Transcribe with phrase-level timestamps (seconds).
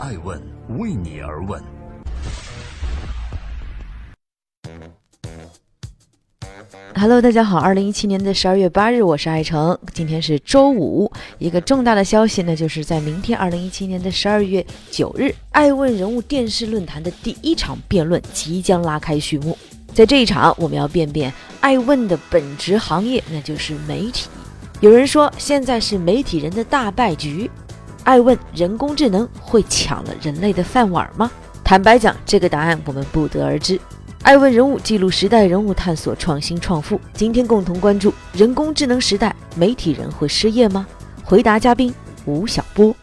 [0.00, 0.40] 爱问
[0.78, 1.62] 为你而问。
[6.94, 11.12] Hello，大家好，二零一七年的十二月八日，我是爱成，今天是周五。
[11.36, 19.58] 一个重大的消息呢，就是在明天二零一七年的十二月九日，爱问人物电视论坛的第一场辩论即将拉开序幕。
[19.92, 21.30] 在这一场，我们要辩辩
[21.60, 24.30] 爱问的本职行业，那就是媒体。
[24.80, 27.50] 有人说，现在是媒体人的大败局。
[28.04, 31.30] 爱问人工智能会抢了人类的饭碗吗？
[31.62, 33.78] 坦白讲，这个答案我们不得而知。
[34.22, 37.00] 爱问人物记录时代人物，探索创新创富。
[37.14, 40.86] 今天共同关注人工智能时代，媒体人会失业吗？
[41.24, 41.94] 回答嘉宾
[42.24, 42.94] 吴晓波。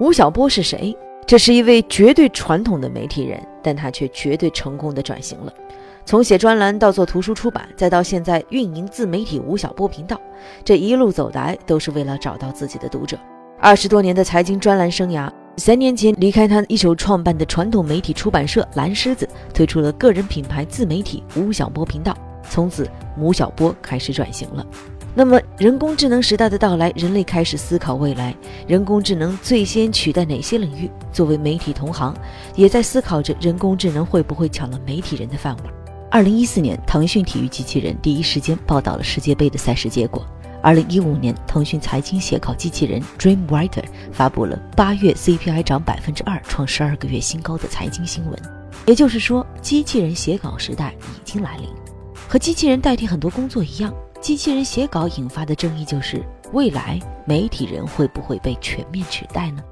[0.00, 0.96] 吴晓波是谁？
[1.26, 5.52] 这是一位绝对传统的媒体人，但他却绝对成功的转型了。
[6.08, 10.18] 从写专栏到做图书出版，再到现在运营自媒体吴晓波频道，
[10.64, 13.18] 这一路走来都是为了找到自己的读者。
[13.60, 22.16] 二十多年的财经专栏生涯，三年前离开他一手创办的传统媒体出版社蓝狮子，推出了个人品牌自媒体吴晓波频道。
[22.48, 24.66] 从此，吴晓波开始转型了。
[25.14, 28.34] 那么，人工智能时代的到来，人类开始思考未来，
[28.66, 30.90] 人工智能最先取代哪些领域？
[31.12, 32.16] 作为媒体同行，
[32.54, 35.77] 也在思考着人工智能会不会抢了媒体人的饭碗。
[36.10, 40.26] 二零一四年，腾讯体育机器人第一时间报道了世界杯的赛事结果。
[40.62, 48.34] 二零一五年，腾讯财经写稿机器人 Dreamwriter 发布了八月 CPI 涨百分之二，创十二个月新高的财经新闻。
[48.86, 51.68] 也就是说，机器人写稿时代已经来临。
[52.26, 59.62] 和机器人代替很多工作一样，机器人写稿引发的争议就是：未来媒体人会不会被全面取代呢？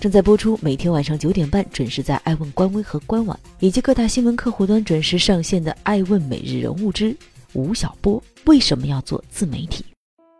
[0.00, 7.16] 正在播出，每天晚上九点半准时在爱问官微和官网以及各大新闻客户端准时上线的《爱问每日人物之
[7.52, 9.84] 吴晓波为什么要做自媒体》。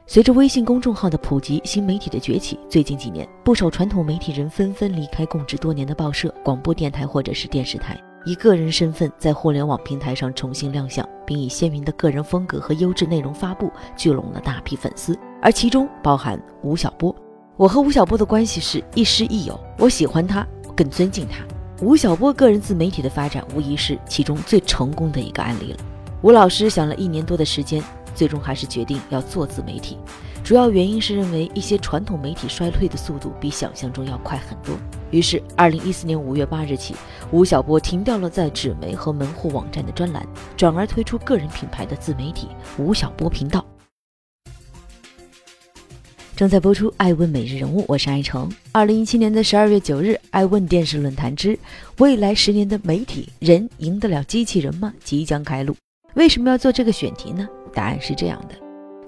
[0.06, 17.12] 随着微信公众号的普及，新媒体的崛起，最近几年，不少传统媒体人纷纷离开供职多年的报社、广播电台或者是电视台，以个人身份在互联网平台上重新亮相，并以鲜明的个人风格和优质内容发布，聚拢了大批粉丝，而其中包含吴晓波。
[17.58, 20.46] 我和吴晓波的关系是亦师亦友，我喜欢他，
[20.76, 21.44] 更尊敬他。
[21.84, 25.78] 吴晓波个人自媒体的发展，无疑是其中最成功的一个案例了。
[26.22, 27.82] 吴老师想了一年多的时间，
[28.14, 29.98] 最终还是决定要做自媒体，
[30.44, 34.76] 主要原因是认为一些传统媒体衰退的速度比想象中要快很多。
[35.10, 36.94] 于是，二零一四年五月八日起，
[37.32, 40.24] 吴晓波停掉了在纸媒和门户网站的专栏，
[40.56, 42.46] 转而推出个人品牌的自媒体
[42.78, 43.64] 吴晓波频道。
[46.38, 48.48] 正在播出《爱问每日人物》，我是爱成。
[48.70, 51.58] 二零一七年的十二月九日，《爱问电视论坛之
[51.98, 55.74] 未来十年的媒体人赢得了机器人吗》即将开录。
[56.14, 57.48] 为什么要做这个选题呢？
[57.74, 58.54] 答案是这样的：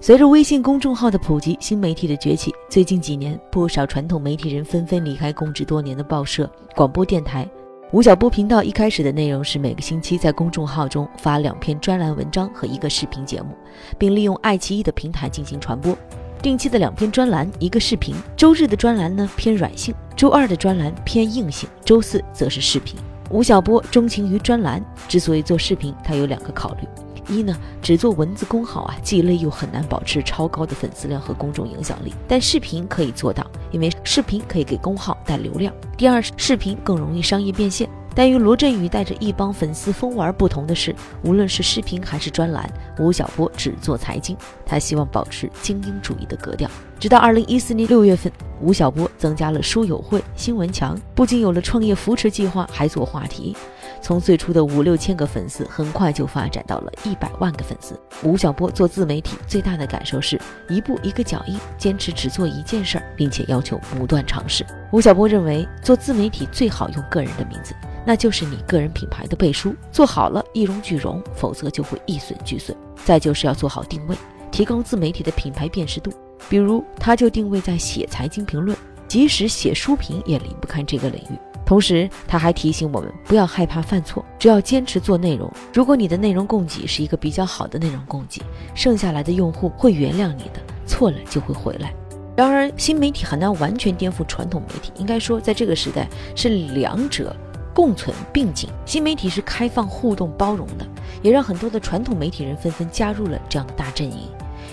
[0.01, 7.49] 随着微信公众号的普及，新媒体的崛起，最近几年，不少传统媒体人纷纷离开供职多年的报社、广播电台。
[7.93, 13.55] 吴晓波频道一开始的内容是每个星期在公众号中发两篇专栏文章和一个视频节目，
[13.97, 15.97] 并利用爱奇艺的平台进行传播。
[16.41, 18.15] 定期的两篇专栏，一个视频。
[18.35, 22.99] 周日的专栏呢偏软性，周二的专栏偏硬性，周四则是视频。
[23.29, 26.87] 吴晓波钟情于专栏，之所以做视频，他有两个考虑：
[27.33, 35.73] 一呢，只做文字公号啊，既累又很难保持超高的粉丝量和公众影响力；但视频可以做到，因为视频可以给公号带流量。
[35.95, 37.87] 第二，视频更容易商业变现。
[38.13, 44.35] 但与罗振宇带着一帮粉丝疯玩不同的是，无论是视频还是专栏，吴晓波只做财经。
[44.65, 46.69] 他希望保持精英主义的格调。
[46.99, 53.55] 直到二零一四年六月份，吴晓波增加了书友会、新闻墙，不仅有了创业扶持计划，还做话题。
[54.01, 57.97] 从最初的五六千个粉丝，很快就发展到了一百万个粉丝。
[58.23, 64.65] 吴晓波做自媒体最大的感受是一步一个脚印，坚持只做一件事儿，并且要求不断尝试。
[64.91, 67.75] 吴晓波认为，做自媒体最好用个人的名字。
[68.03, 72.75] 那就是你个人品牌的背书，做好了一荣俱荣，否则就会一损俱损。
[73.05, 74.15] 再就是要做好定位，
[74.49, 76.11] 提高自媒体的品牌辨识度。
[76.49, 78.75] 比如，他就定位在写财经评论，
[79.07, 81.37] 即使写书评也离不开这个领域。
[81.71, 85.49] 同时，他还提醒我们不要害怕犯错，只要坚持做内容。
[85.73, 88.41] 如果你的内容供给是一个比较好的内容供给，
[88.75, 91.93] 剩下来的用户会原谅你的，错了就会回来。
[92.35, 97.33] 然而，新媒体很难完全颠覆传统媒体，应该说，在这个时代是两者。
[97.73, 100.85] 共存并进，新媒体是开放、互动、包容的，
[101.21, 104.27] 也让很多的传统媒体人纷纷加入了这样的大阵营。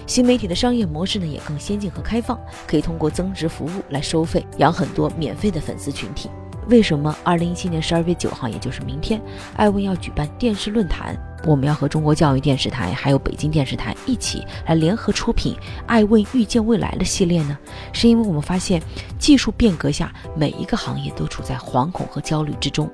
[0.05, 2.37] 新媒体的商业模式呢也更先进和开放，
[2.67, 6.29] 可以通过增值服务来收费，养很多免费的粉丝群体。
[6.69, 9.21] 为什么二零一七年十二月九号，也就是明天，
[9.57, 11.17] 艾问要举办电视论坛？
[11.47, 15.55] 我们要和中国教育电视台还有北京电视台一起来联合出品
[15.87, 17.57] 《爱问遇见未来》的系列呢？
[17.93, 18.83] 是因为我们发现
[19.19, 22.91] 技术变革下，每一个行业都处在惶恐和焦虑之中。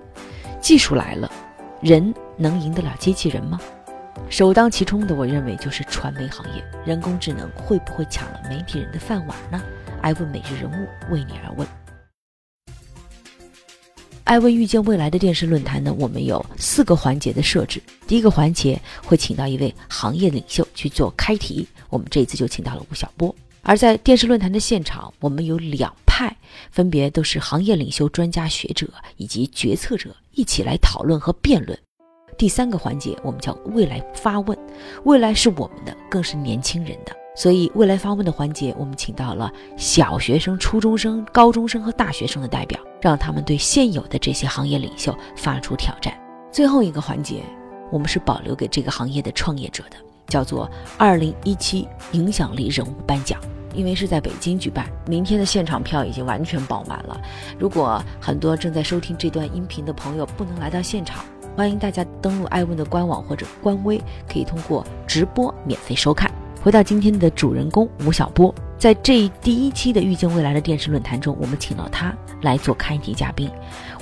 [0.61, 1.29] 技术来了，
[1.81, 3.59] 人能赢得了机器人吗？
[4.31, 9.61] 首当其冲的，我认为就是传媒行业，人工智能会不会抢了媒体人的饭碗呢？
[10.00, 11.67] 爱问每日人物为你而问。
[14.25, 17.81] 爱问遇见未来的电视论坛呢，我们有四个环节的设置。
[18.06, 23.35] 第一个环节会请到一位行业领袖去做开题，我们这一次就请到了吴晓波。
[23.62, 26.35] 而在电视论坛的现场，我们有两派，
[26.71, 28.88] 分别都是行业领袖、专家学者
[29.19, 31.79] 以及决策者一起来讨论和辩论。
[32.38, 34.59] 第三个环节我们叫未来发问，
[35.05, 37.15] 未来是我们的，更是年轻人的。
[37.37, 46.15] 所以，未来发问的环节，我们请到了小学生、初中生、高中生和大学生的代表，让他们对现有的这些行业领袖发出挑战。
[46.53, 47.43] 最后一个环节，
[47.91, 49.97] 我们是保留给这个行业的创业者的，
[50.29, 53.41] 叫做“二零一七影响力人物颁奖”。
[53.75, 57.21] 因为是在北京举办，明天的现场票已经完全爆满了。
[57.59, 61.25] 如果很多正在收听这段音频的朋友不能来到现场，
[61.57, 66.31] 欢迎大家登录爱问的官网或者官微，可以通过直播免费收看。
[66.64, 73.50] 回到今天的主人公吴晓波，在这第一期的遇见未来的电视论坛中，我们请到他来做开题嘉宾。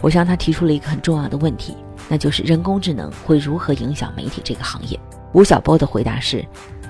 [0.01, 1.75] 我向他提出了一个很重要的问题，
[2.09, 4.97] 那就是人工智能会如何影响媒体这个行业？
[5.33, 6.47] 吴晓波的回答是，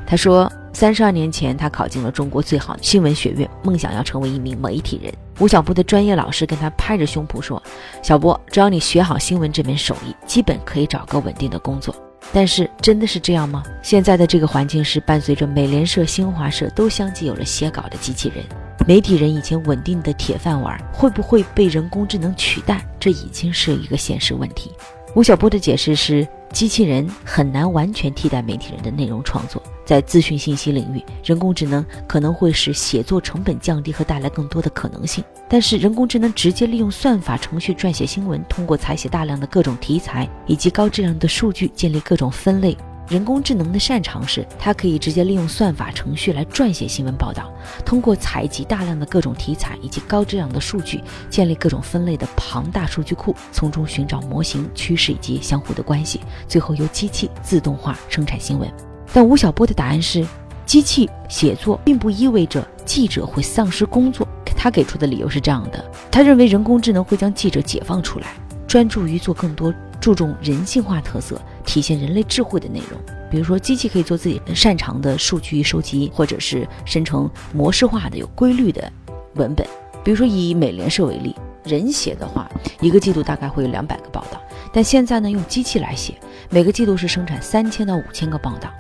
[0.07, 5.11] 他说三十二年前他考进了中国最好的新闻学院，梦想要成为一名媒体人。
[5.41, 7.63] 吴晓波的专业老师跟他拍着胸脯说
[8.05, 11.95] ：“小波，只要你学好新闻这门手艺，基本可以找个稳定的工作。”
[12.33, 13.63] 但是真的是这样吗？
[13.83, 18.45] 现在的这个环境是伴随着美联社、新华社都相继有了写稿的机器人，
[18.87, 22.87] 媒体人以前稳定的铁饭碗会不会被人工智能取代？
[23.01, 24.71] 这已经是一个现实问题。
[25.15, 26.27] 吴晓波的解释是。
[26.53, 35.25] 机器人很难完全替代媒体人的内容创作，在资讯信息领域，人工智能可能会使写作成本降低和带来更多的可能性。
[35.49, 42.77] 但是，人工智能直接利用算法程序撰写新闻，通过采写大量的各种题材以及高质量的数据，建立各种分类。
[43.13, 47.53] 人工智能的擅长是，它可以直接利用算法程序来撰写新闻报道，
[47.85, 50.99] 通过采集大量的各种题材以及高质量的数据，
[51.29, 58.67] 建立各种分类的庞大数据库，从中寻找模型、趋势以及相互的关系，最后由机器自动化生产新闻。
[59.13, 60.27] 但吴晓波的答案是，
[60.65, 64.27] 机器写作并不意味着记者会丧失工作。
[64.57, 68.29] 他给出的理由是这样的：他认为人工智能会将记者解放出来，
[68.67, 69.71] 专注于做更多。
[70.01, 73.01] 注重人性化特色，体现人类智慧的内容。
[73.31, 78.93] 比如说，机器可以做自己擅长的数据收集，或者是生成模式化的、有规律的
[79.35, 79.67] 文本。
[80.05, 82.51] 比如说，以美联社为例，人写的话，
[82.81, 84.41] 一个季度大概会有两百个报道，
[84.73, 86.15] 但现在呢，用机器来写，
[86.51, 88.71] 每个季度是生产三千到五千个报道。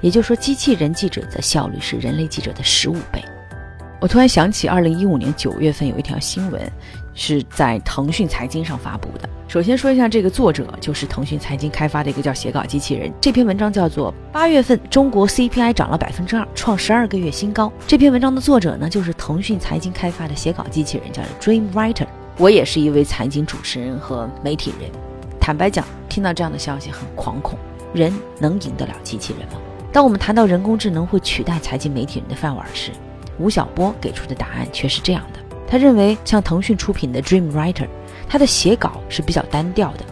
[0.00, 3.24] 也就是说，机器人记者的效率是人类记者的十五倍。
[4.00, 6.60] 我突然想起，二零一五年九月份有一条新闻。
[7.14, 9.28] 是在腾讯财经上发布的。
[9.46, 13.12] 首先说一下这个作者，就是腾讯财经开发的一个叫写稿机器人。
[13.20, 17.66] 这篇文章叫做《八月份中国 CPI 涨了百分之二，创十二个月新高》。
[17.86, 22.06] 这篇文章的作者呢，就是腾讯财经开发的写稿机器人，叫 Dream Writer。
[22.36, 24.90] 我也是一位财经主持人和媒体人，
[25.38, 27.56] 坦白讲，听到这样的消息很惶恐。
[27.92, 29.60] 人能赢得了机器人吗？
[29.92, 32.90] 当我们谈到人工智能会取代财经媒体人的饭碗时，
[33.38, 35.38] 吴晓波给出的答案却是这样的。
[35.66, 37.88] 他认为，像腾讯出品的 Dream Writer，
[38.28, 40.04] 它的写稿是比较单调的，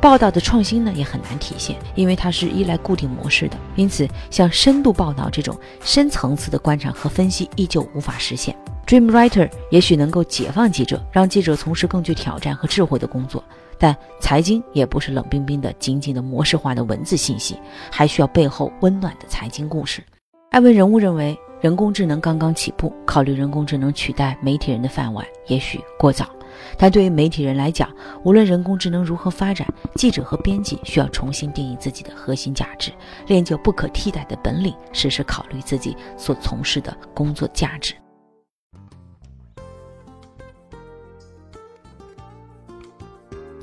[0.00, 3.56] 报道的创新呢也很难体现，因为它是依赖固定模式的。
[3.74, 8.54] 因此，像深度报道这种深层次的观察和分析依旧无法实现。
[8.86, 13.42] Dream Writer 也许能够解放记者，让记者从事更具挑战和智慧的工作，
[13.78, 17.56] 但财经也不是冷冰冰的、仅仅的模式化的文字信息，
[17.90, 20.02] 还需要背后温暖的财经故事。
[20.50, 21.38] 艾文人物认为。
[21.60, 26.28] 人工智能刚刚起步，考虑人工智能取代媒体人的饭碗也许过早。
[26.76, 27.88] 但对于媒体人来讲，
[28.24, 32.92] 无论人工智能如何发展，记者和编辑需要重新定义自己的核心价值，
[33.26, 37.94] 练就不可替代的本领，时时考虑自己所从事的工作价值。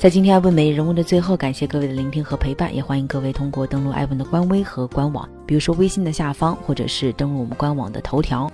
[0.06, 8.48] 在今天爱问每日人物的最后，感谢各位的聆听和陪伴，也欢迎各位通过登录爱问的官微和官网，比如说微信的下方，或者是登录我们官网的头条，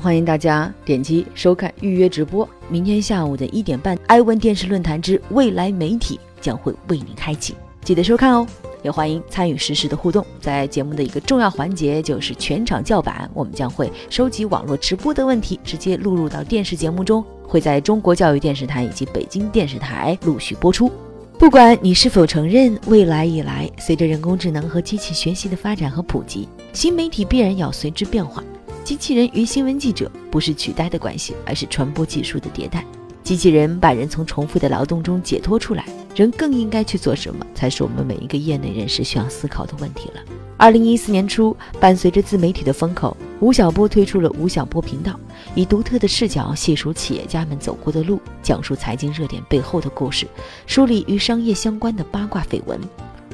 [0.00, 2.48] 欢迎大家点击收看预约直播。
[2.68, 8.44] 明天下午的一点半，爱问电视论坛之未来媒体将会为您开启，记得收看哦。
[8.82, 17.24] 也欢迎参与实时的互动，在节目的一个重要环节就是全场叫板，我们将会收集网络直播的问题，直接录入到电视节目中。
[17.46, 20.90] 会在中国教育电视台以及北京电视台陆续播出。
[21.38, 28.42] 不管你是否承认，未来以来，随着人工智能和机器学习的发展和普及，新媒体必然要随之变化。
[28.82, 32.84] 机器人与新闻记者不是取代的关系，而是传播技术的迭代。
[33.22, 35.84] 机器人把人从重复的劳动中解脱出来，
[36.14, 40.20] 人更应该去做什么，才是我们每一个业内人士需要思考的问题了。
[40.56, 45.18] 二零一四年初，伴随着自媒体的风口，吴晓波推出了吴晓波频道，
[45.54, 50.26] 以独特的视角细数企业家们走过的路，讲述财经热点背后的故事，
[50.66, 52.80] 梳理与商业相关的八卦绯闻。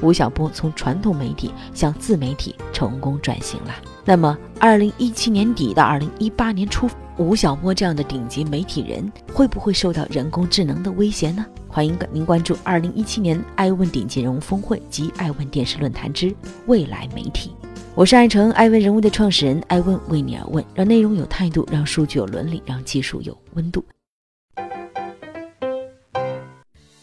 [0.01, 3.73] 吴晓波从传统媒体向自媒体成功转型了。
[4.03, 11.45] 那么，二零一七年底到二零一八年初，吴晓波这样的顶级媒体人会不会受到人工智能的威胁呢？
[11.69, 16.35] 欢迎您关注二零一七年爱问顶级人物峰会及爱问电视论坛之
[16.67, 17.53] 未来媒体。
[17.95, 23.85] 我是爱成爱问人物的创始人，爱问为你而问，让内容有态度，让数据有伦理，让技术有温度。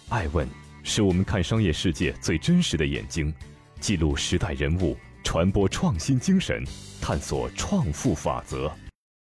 [0.09, 0.45] 爱问
[0.83, 3.33] 是我们看商业世界最真实的眼睛，
[3.79, 6.61] 记录时代人物，传播创新精神，
[7.01, 8.69] 探索创富法则。